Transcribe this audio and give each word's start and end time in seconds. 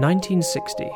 1960. 0.00 0.90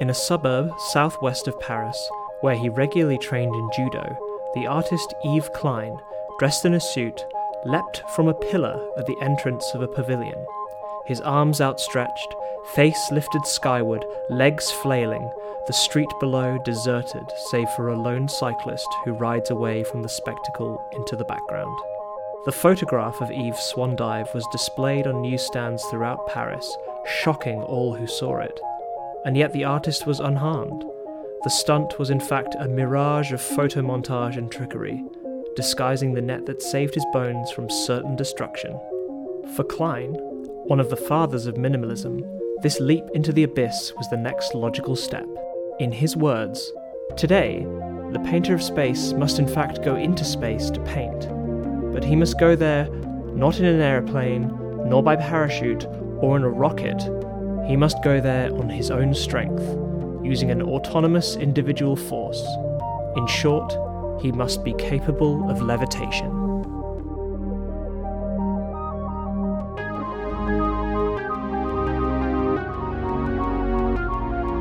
In 0.00 0.08
a 0.08 0.14
suburb 0.14 0.72
southwest 0.92 1.46
of 1.46 1.60
Paris, 1.60 2.10
where 2.40 2.56
he 2.56 2.70
regularly 2.70 3.18
trained 3.18 3.54
in 3.54 3.70
judo, 3.76 4.16
the 4.54 4.66
artist 4.66 5.12
Yves 5.22 5.50
Klein, 5.50 5.94
dressed 6.38 6.64
in 6.64 6.72
a 6.72 6.80
suit, 6.80 7.22
leapt 7.66 8.02
from 8.14 8.28
a 8.28 8.34
pillar 8.34 8.80
at 8.96 9.04
the 9.04 9.16
entrance 9.20 9.74
of 9.74 9.82
a 9.82 9.88
pavilion. 9.88 10.42
His 11.04 11.20
arms 11.20 11.60
outstretched, 11.60 12.34
face 12.74 13.10
lifted 13.12 13.44
skyward, 13.44 14.06
legs 14.30 14.70
flailing, 14.70 15.30
the 15.66 15.74
street 15.74 16.10
below 16.18 16.56
deserted 16.64 17.30
save 17.50 17.68
for 17.76 17.88
a 17.88 18.00
lone 18.00 18.26
cyclist 18.26 18.88
who 19.04 19.12
rides 19.12 19.50
away 19.50 19.84
from 19.84 20.00
the 20.00 20.08
spectacle 20.08 20.82
into 20.92 21.14
the 21.14 21.24
background. 21.24 21.78
The 22.46 22.52
photograph 22.52 23.20
of 23.20 23.30
Yves' 23.30 23.60
swan 23.60 23.96
dive 23.96 24.32
was 24.32 24.48
displayed 24.50 25.06
on 25.06 25.20
newsstands 25.20 25.84
throughout 25.90 26.26
Paris, 26.26 26.74
shocking 27.22 27.60
all 27.62 27.94
who 27.94 28.06
saw 28.06 28.38
it. 28.38 28.60
And 29.24 29.36
yet 29.36 29.52
the 29.52 29.64
artist 29.64 30.06
was 30.06 30.20
unharmed. 30.20 30.84
The 31.42 31.50
stunt 31.50 31.98
was 31.98 32.10
in 32.10 32.20
fact 32.20 32.54
a 32.58 32.68
mirage 32.68 33.32
of 33.32 33.40
photomontage 33.40 34.36
and 34.36 34.50
trickery, 34.50 35.02
disguising 35.56 36.14
the 36.14 36.22
net 36.22 36.46
that 36.46 36.62
saved 36.62 36.94
his 36.94 37.06
bones 37.12 37.50
from 37.50 37.68
certain 37.68 38.16
destruction. 38.16 38.78
For 39.56 39.64
Klein, 39.64 40.14
one 40.66 40.80
of 40.80 40.90
the 40.90 40.96
fathers 40.96 41.46
of 41.46 41.56
minimalism, 41.56 42.22
this 42.62 42.78
leap 42.78 43.04
into 43.14 43.32
the 43.32 43.44
abyss 43.44 43.92
was 43.96 44.08
the 44.10 44.16
next 44.16 44.54
logical 44.54 44.96
step. 44.96 45.26
In 45.78 45.92
his 45.92 46.16
words, 46.16 46.72
Today, 47.16 47.66
the 48.12 48.20
painter 48.20 48.54
of 48.54 48.62
space 48.62 49.12
must 49.12 49.38
in 49.38 49.48
fact 49.48 49.82
go 49.82 49.96
into 49.96 50.24
space 50.24 50.70
to 50.70 50.80
paint, 50.80 51.28
but 51.92 52.04
he 52.04 52.14
must 52.14 52.38
go 52.38 52.54
there 52.54 52.88
not 53.34 53.58
in 53.58 53.64
an 53.64 53.80
aeroplane, 53.80 54.48
nor 54.86 55.02
by 55.02 55.16
parachute, 55.16 55.86
or 56.20 56.36
in 56.36 56.42
a 56.42 56.48
rocket. 56.48 57.00
He 57.66 57.76
must 57.76 58.02
go 58.02 58.20
there 58.20 58.52
on 58.54 58.68
his 58.68 58.90
own 58.90 59.14
strength, 59.14 59.62
using 60.24 60.50
an 60.50 60.62
autonomous 60.62 61.36
individual 61.36 61.96
force. 61.96 62.44
In 63.16 63.26
short, 63.26 63.72
he 64.20 64.32
must 64.32 64.62
be 64.64 64.74
capable 64.74 65.48
of 65.50 65.62
levitation. 65.62 66.30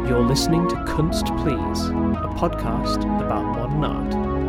You're 0.08 0.26
listening 0.26 0.68
to 0.70 0.76
Kunst 0.86 1.28
Please, 1.38 1.90
a 1.90 2.30
podcast 2.36 3.04
about 3.24 3.44
modern 3.44 3.84
art. 3.84 4.40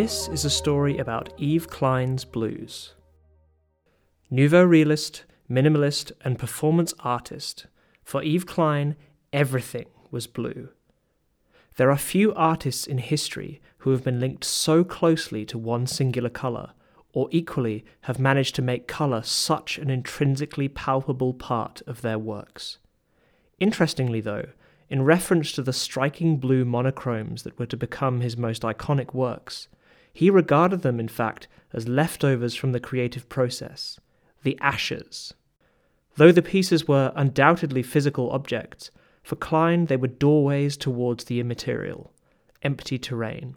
This 0.00 0.28
is 0.28 0.44
a 0.44 0.48
story 0.50 0.96
about 0.96 1.32
Yves 1.40 1.66
Klein's 1.66 2.24
blues. 2.24 2.94
Nouveau 4.30 4.62
realist, 4.62 5.24
minimalist, 5.50 6.12
and 6.20 6.38
performance 6.38 6.94
artist, 7.00 7.66
for 8.04 8.22
Eve 8.22 8.46
Klein, 8.46 8.94
everything 9.32 9.86
was 10.12 10.28
blue. 10.28 10.68
There 11.78 11.90
are 11.90 11.98
few 11.98 12.32
artists 12.34 12.86
in 12.86 12.98
history 12.98 13.60
who 13.78 13.90
have 13.90 14.04
been 14.04 14.20
linked 14.20 14.44
so 14.44 14.84
closely 14.84 15.44
to 15.46 15.58
one 15.58 15.88
singular 15.88 16.30
colour, 16.30 16.74
or 17.12 17.26
equally 17.32 17.84
have 18.02 18.20
managed 18.20 18.54
to 18.54 18.62
make 18.62 18.86
colour 18.86 19.22
such 19.22 19.78
an 19.78 19.90
intrinsically 19.90 20.68
palpable 20.68 21.34
part 21.34 21.82
of 21.88 22.02
their 22.02 22.20
works. 22.20 22.78
Interestingly, 23.58 24.20
though, 24.20 24.46
in 24.88 25.02
reference 25.02 25.50
to 25.50 25.62
the 25.62 25.72
striking 25.72 26.36
blue 26.36 26.64
monochromes 26.64 27.42
that 27.42 27.58
were 27.58 27.66
to 27.66 27.76
become 27.76 28.20
his 28.20 28.36
most 28.36 28.62
iconic 28.62 29.12
works. 29.12 29.66
He 30.18 30.30
regarded 30.30 30.82
them, 30.82 30.98
in 30.98 31.06
fact, 31.06 31.46
as 31.72 31.86
leftovers 31.86 32.56
from 32.56 32.72
the 32.72 32.80
creative 32.80 33.28
process, 33.28 34.00
the 34.42 34.58
ashes. 34.60 35.32
Though 36.16 36.32
the 36.32 36.42
pieces 36.42 36.88
were 36.88 37.12
undoubtedly 37.14 37.84
physical 37.84 38.28
objects, 38.32 38.90
for 39.22 39.36
Klein 39.36 39.86
they 39.86 39.96
were 39.96 40.08
doorways 40.08 40.76
towards 40.76 41.26
the 41.26 41.38
immaterial, 41.38 42.12
empty 42.62 42.98
terrain, 42.98 43.54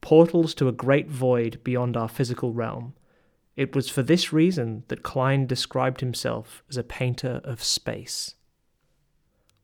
portals 0.00 0.54
to 0.54 0.66
a 0.66 0.72
great 0.72 1.10
void 1.10 1.60
beyond 1.62 1.94
our 1.94 2.08
physical 2.08 2.54
realm. 2.54 2.94
It 3.54 3.76
was 3.76 3.90
for 3.90 4.02
this 4.02 4.32
reason 4.32 4.84
that 4.88 5.02
Klein 5.02 5.46
described 5.46 6.00
himself 6.00 6.62
as 6.70 6.78
a 6.78 6.82
painter 6.82 7.42
of 7.44 7.62
space. 7.62 8.34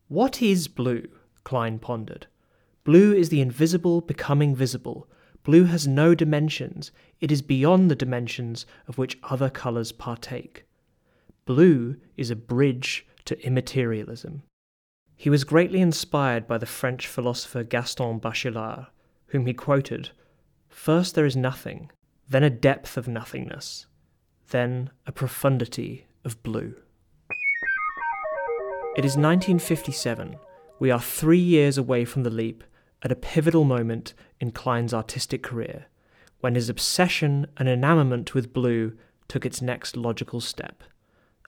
What 0.08 0.42
is 0.42 0.68
blue? 0.68 1.06
Klein 1.42 1.78
pondered. 1.78 2.26
Blue 2.84 3.14
is 3.14 3.30
the 3.30 3.40
invisible 3.40 4.02
becoming 4.02 4.54
visible. 4.54 5.08
Blue 5.44 5.64
has 5.64 5.86
no 5.86 6.14
dimensions. 6.14 6.90
It 7.20 7.30
is 7.30 7.42
beyond 7.42 7.90
the 7.90 7.94
dimensions 7.94 8.64
of 8.88 8.96
which 8.96 9.18
other 9.22 9.50
colours 9.50 9.92
partake. 9.92 10.64
Blue 11.44 11.96
is 12.16 12.30
a 12.30 12.36
bridge 12.36 13.06
to 13.26 13.40
immaterialism. 13.46 14.42
He 15.16 15.30
was 15.30 15.44
greatly 15.44 15.80
inspired 15.80 16.48
by 16.48 16.58
the 16.58 16.66
French 16.66 17.06
philosopher 17.06 17.62
Gaston 17.62 18.18
Bachelard, 18.18 18.86
whom 19.28 19.46
he 19.46 19.54
quoted 19.54 20.10
First 20.68 21.14
there 21.14 21.26
is 21.26 21.36
nothing, 21.36 21.90
then 22.28 22.42
a 22.42 22.50
depth 22.50 22.96
of 22.96 23.06
nothingness, 23.06 23.86
then 24.50 24.90
a 25.06 25.12
profundity 25.12 26.06
of 26.24 26.42
blue. 26.42 26.74
It 28.96 29.04
is 29.04 29.16
1957. 29.16 30.36
We 30.78 30.90
are 30.90 31.00
three 31.00 31.38
years 31.38 31.76
away 31.76 32.04
from 32.04 32.22
the 32.22 32.30
leap 32.30 32.64
at 33.04 33.12
a 33.12 33.16
pivotal 33.16 33.64
moment 33.64 34.14
in 34.40 34.50
Klein's 34.50 34.94
artistic 34.94 35.42
career, 35.42 35.86
when 36.40 36.54
his 36.54 36.68
obsession 36.68 37.46
and 37.56 37.68
enamorment 37.68 38.34
with 38.34 38.52
blue 38.52 38.96
took 39.28 39.46
its 39.46 39.62
next 39.62 39.96
logical 39.96 40.40
step. 40.40 40.82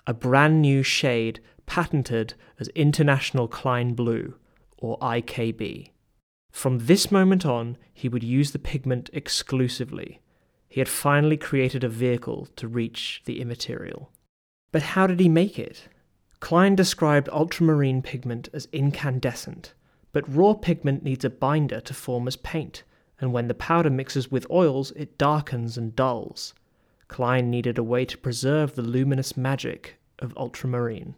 A 0.07 0.15
brand 0.15 0.63
new 0.63 0.83
shade 0.83 1.41
patented 1.67 2.35
as 2.61 2.69
International 2.69 3.49
Klein 3.49 3.95
Blue, 3.95 4.35
or 4.79 4.99
IKB. 4.99 5.91
From 6.53 6.79
this 6.81 7.11
moment 7.11 7.45
on, 7.45 7.77
he 7.93 8.09
would 8.09 8.23
use 8.23 8.53
the 8.53 8.59
pigment 8.59 9.11
exclusively. 9.13 10.21
He 10.69 10.81
had 10.81 10.89
finally 10.89 11.37
created 11.37 11.83
a 11.83 11.89
vehicle 11.89 12.49
to 12.57 12.69
reach 12.69 13.23
the 13.25 13.41
immaterial. 13.41 14.13
But 14.73 14.83
how 14.83 15.07
did 15.07 15.21
he 15.21 15.29
make 15.29 15.59
it? 15.59 15.89
Klein 16.41 16.75
described 16.75 17.29
ultramarine 17.31 18.03
pigment 18.03 18.49
as 18.53 18.69
incandescent, 18.73 19.75
but 20.17 20.35
raw 20.35 20.55
pigment 20.55 21.03
needs 21.03 21.27
a 21.27 21.29
binder 21.29 21.79
to 21.79 21.93
form 21.93 22.27
as 22.27 22.37
paint, 22.37 22.85
and 23.21 23.35
when 23.35 23.49
the 23.49 23.53
powder 23.53 23.91
mixes 23.91 24.31
with 24.31 24.51
oils, 24.51 24.91
it 24.93 25.19
darkens 25.19 25.77
and 25.77 25.95
dulls. 25.95 26.55
Klein 27.07 27.51
needed 27.51 27.77
a 27.77 27.83
way 27.83 28.07
to 28.07 28.17
preserve 28.17 28.75
the 28.75 28.81
luminous 28.81 29.37
magic 29.37 29.99
of 30.21 30.35
ultramarine. 30.39 31.17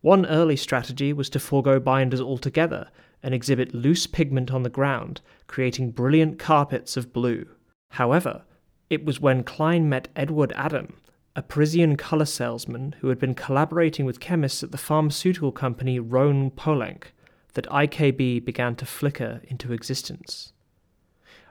One 0.00 0.26
early 0.26 0.56
strategy 0.56 1.12
was 1.12 1.30
to 1.30 1.38
forego 1.38 1.78
binders 1.78 2.20
altogether 2.20 2.88
and 3.22 3.32
exhibit 3.32 3.72
loose 3.72 4.08
pigment 4.08 4.50
on 4.50 4.64
the 4.64 4.68
ground, 4.68 5.20
creating 5.46 5.92
brilliant 5.92 6.40
carpets 6.40 6.96
of 6.96 7.12
blue. 7.12 7.46
However, 7.90 8.42
it 8.90 9.04
was 9.04 9.20
when 9.20 9.44
Klein 9.44 9.88
met 9.88 10.08
Edward 10.16 10.52
Adam 10.56 10.96
a 11.36 11.42
Parisian 11.42 11.96
colour 11.96 12.24
salesman 12.24 12.96
who 12.98 13.10
had 13.10 13.20
been 13.20 13.32
collaborating 13.32 14.04
with 14.04 14.18
chemists 14.18 14.64
at 14.64 14.72
the 14.72 14.76
pharmaceutical 14.76 15.52
company 15.52 16.00
Rhone-Poulenc, 16.00 17.12
that 17.58 17.66
IKB 17.70 18.44
began 18.44 18.76
to 18.76 18.86
flicker 18.86 19.40
into 19.48 19.72
existence. 19.72 20.52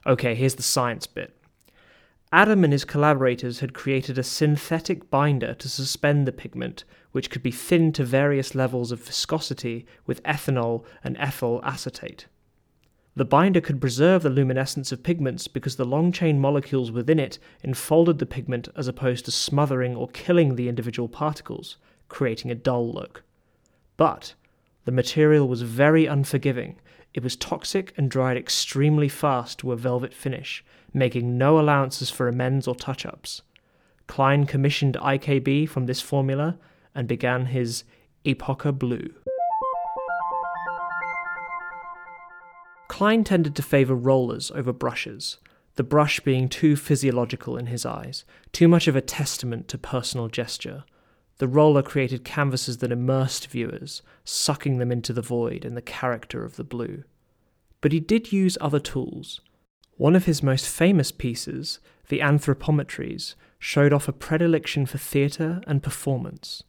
Okay, 0.06 0.36
here's 0.36 0.56
the 0.56 0.64
science 0.64 1.06
bit. 1.06 1.36
Adam 2.32 2.64
and 2.64 2.72
his 2.72 2.86
collaborators 2.86 3.60
had 3.60 3.74
created 3.74 4.18
a 4.18 4.24
synthetic 4.24 5.10
binder 5.10 5.54
to 5.56 5.68
suspend 5.68 6.26
the 6.26 6.32
pigment, 6.32 6.86
which 7.12 7.30
could 7.30 7.44
be 7.44 7.52
thinned 7.52 7.94
to 7.94 8.06
various 8.06 8.56
levels 8.56 8.94
of 8.94 9.04
viscosity 9.04 9.86
with 10.06 10.24
ethanol 10.24 10.86
and 11.04 11.18
ethyl 11.18 11.60
acetate. 11.66 12.28
The 13.18 13.26
binder 13.26 13.60
could 13.60 13.82
preserve 13.82 14.24
the 14.24 14.30
luminescence 14.30 14.94
of 14.94 15.04
pigments 15.04 15.50
because 15.50 15.76
the 15.76 15.84
long 15.84 16.14
chain 16.14 16.40
molecules 16.40 16.90
within 16.90 17.20
it 17.20 17.38
enfolded 17.64 18.20
the 18.20 18.26
pigment 18.26 18.70
as 18.78 18.88
opposed 18.88 19.26
to 19.26 19.32
smothering 19.32 19.94
or 19.94 20.08
killing 20.08 20.56
the 20.56 20.70
individual 20.70 21.10
particles, 21.10 21.76
creating 22.08 22.50
a 22.50 22.56
dull 22.56 22.94
look. 22.94 23.24
But 23.98 24.36
the 24.88 24.92
material 24.94 25.50
was 25.50 25.64
very 25.64 26.06
unforgiving. 26.06 26.80
It 27.14 27.22
was 27.22 27.36
toxic 27.36 27.94
and 27.98 28.10
dried 28.10 28.38
extremely 28.38 29.10
fast 29.10 29.60
to 29.60 29.74
a 29.74 29.76
velvet 29.76 30.14
finish, 30.14 30.64
making 30.94 31.38
no 31.38 31.60
allowances 31.60 32.10
for 32.10 32.30
amends 32.30 32.70
or 32.70 32.74
touch 32.74 33.06
ups. 33.06 33.42
Klein 34.08 34.46
commissioned 34.46 34.96
IKB 34.96 35.68
from 35.68 35.88
this 35.88 36.00
formula 36.00 36.58
and 36.96 37.06
began 37.06 37.48
his 37.48 37.84
Epocha 38.24 38.72
Blue. 38.72 39.14
Klein 42.88 43.26
tended 43.26 43.58
to 43.58 43.62
favour 43.62 43.94
rollers 43.94 44.52
over 44.52 44.72
brushes. 44.72 45.40
the 45.76 45.84
brush 45.84 46.22
being 46.22 46.48
too 46.48 46.78
physiological 46.78 47.58
in 47.58 47.66
his 47.66 47.86
eyes, 47.86 48.24
too 48.54 48.70
much 48.70 48.88
of 48.88 48.96
a 48.96 49.02
testament 49.02 49.68
to 49.68 49.78
personal 49.78 50.30
gesture. 50.30 50.86
The 51.40 51.48
roller 51.48 51.84
created 51.84 52.24
canvases 52.24 52.78
that 52.78 52.92
immersed 52.92 53.48
viewers, 53.48 54.02
sucking 54.24 54.78
them 54.78 54.92
into 54.92 55.14
the 55.14 55.22
void 55.22 55.66
and 55.66 55.78
the 55.78 55.82
character 55.82 56.44
of 56.44 56.56
the 56.56 56.64
blue. 56.64 57.04
But 57.82 57.92
he 57.92 58.00
did 58.00 58.32
use 58.32 58.58
other 58.60 58.80
tools. 58.80 59.42
One 59.98 60.16
of 60.16 60.26
his 60.26 60.42
most 60.42 60.68
famous 60.68 61.12
pieces, 61.12 61.80
the 62.10 62.20
Anthropometries, 62.20 63.36
showed 63.60 63.94
off 63.94 64.08
a 64.08 64.14
predilection 64.14 64.86
for 64.86 64.98
theatre 64.98 65.62
and 65.68 65.84
performance. 65.84 66.64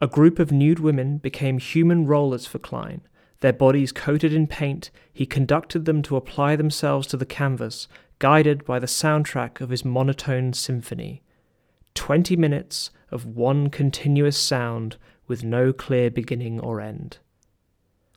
A 0.00 0.06
group 0.06 0.38
of 0.38 0.52
nude 0.52 0.80
women 0.80 1.18
became 1.18 1.58
human 1.58 2.06
rollers 2.06 2.46
for 2.46 2.58
Klein. 2.58 3.02
Their 3.40 3.52
bodies 3.52 3.92
coated 3.92 4.32
in 4.32 4.46
paint, 4.46 4.90
he 5.12 5.26
conducted 5.26 5.84
them 5.84 6.02
to 6.02 6.16
apply 6.16 6.56
themselves 6.56 7.06
to 7.08 7.16
the 7.16 7.26
canvas, 7.26 7.88
guided 8.20 8.64
by 8.64 8.78
the 8.78 8.86
soundtrack 8.86 9.60
of 9.60 9.70
his 9.70 9.84
monotone 9.84 10.52
symphony. 10.52 11.22
Twenty 11.94 12.36
minutes 12.36 12.90
of 13.10 13.26
one 13.26 13.68
continuous 13.68 14.38
sound 14.38 14.96
with 15.26 15.44
no 15.44 15.72
clear 15.72 16.10
beginning 16.10 16.58
or 16.60 16.80
end. 16.80 17.18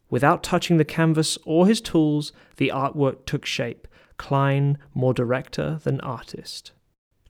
Without 0.10 0.44
touching 0.44 0.78
the 0.78 0.86
canvas 0.86 1.38
or 1.46 1.68
his 1.68 1.82
tools, 1.82 2.32
the 2.58 2.72
artwork 2.74 3.26
took 3.26 3.46
shape, 3.46 3.88
Klein 4.18 4.78
more 4.94 5.14
director 5.14 5.80
than 5.84 6.00
artist. 6.02 6.72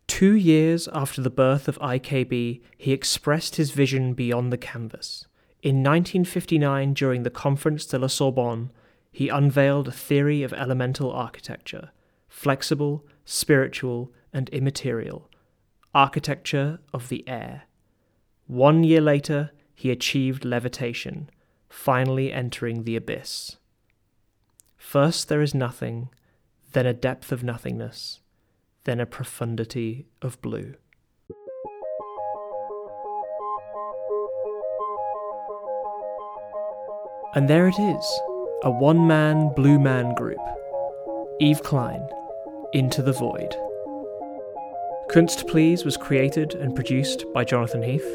Two 0.08 0.36
years 0.36 0.88
after 0.94 1.22
the 1.22 1.32
birth 1.32 1.68
of 1.68 1.80
IKB, 1.80 2.62
he 2.78 2.92
expressed 2.92 3.56
his 3.56 3.72
vision 3.72 4.14
beyond 4.14 4.54
the 4.54 4.58
canvas. 4.58 5.26
In 5.64 5.78
1959, 5.78 6.94
during 6.94 7.24
the 7.24 7.32
Conference 7.32 7.88
de 7.88 7.98
la 7.98 8.08
Sorbonne, 8.08 8.72
he 9.12 9.30
unveiled 9.30 9.88
a 9.88 9.92
theory 9.92 10.44
of 10.44 10.54
elemental 10.54 11.12
architecture 11.12 11.92
flexible, 12.28 13.06
spiritual, 13.24 14.12
and 14.34 14.50
immaterial 14.50 15.30
architecture 15.96 16.78
of 16.94 17.10
the 17.10 17.28
air. 17.28 17.64
One 18.46 18.84
year 18.84 19.02
later, 19.02 19.52
he 19.74 19.90
achieved 19.90 20.46
levitation, 20.46 21.32
finally 21.68 22.32
entering 22.32 22.84
the 22.84 22.96
abyss. 22.96 23.58
First 24.78 25.30
there 25.30 25.42
is 25.42 25.56
nothing, 25.56 26.10
then 26.74 26.86
a 26.86 26.94
depth 26.94 27.32
of 27.32 27.44
nothingness 27.44 28.20
then 28.86 29.00
a 29.00 29.06
profundity 29.06 30.06
of 30.22 30.40
blue. 30.42 30.76
And 37.34 37.50
there 37.50 37.68
it 37.68 37.78
is, 37.78 38.20
a 38.64 38.72
one 38.72 39.06
man 39.08 39.52
blue 39.56 39.78
man 39.78 40.16
group. 40.16 40.40
Yves 41.42 41.60
Klein, 41.62 42.08
Into 42.74 43.02
the 43.02 43.12
Void. 43.12 43.54
Kunst 45.10 45.48
Please 45.48 45.86
was 45.86 45.98
created 45.98 46.56
and 46.56 46.76
produced 46.76 47.26
by 47.34 47.44
Jonathan 47.44 47.82
Heath, 47.82 48.06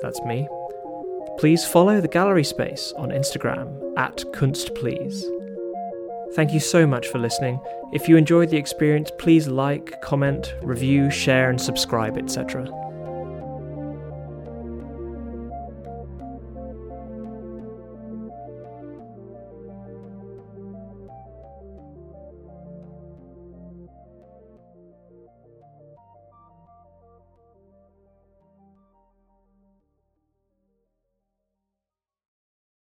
that's 0.00 0.20
me. 0.22 0.48
Please 1.38 1.66
follow 1.66 2.00
the 2.00 2.08
gallery 2.08 2.44
space 2.44 2.92
on 2.96 3.10
Instagram 3.10 3.92
at 3.98 4.24
Kunst 4.32 4.74
Please. 4.74 5.28
Thank 6.34 6.52
you 6.52 6.60
so 6.60 6.86
much 6.86 7.08
for 7.08 7.18
listening. 7.18 7.60
If 7.92 8.08
you 8.08 8.16
enjoyed 8.16 8.50
the 8.50 8.56
experience, 8.56 9.10
please 9.18 9.48
like, 9.48 10.00
comment, 10.02 10.54
review, 10.62 11.10
share, 11.10 11.50
and 11.50 11.60
subscribe, 11.60 12.16
etc. 12.16 12.70